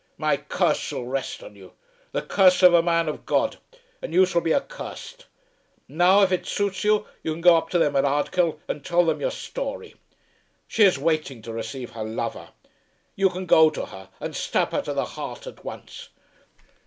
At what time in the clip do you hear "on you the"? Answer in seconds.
1.43-2.23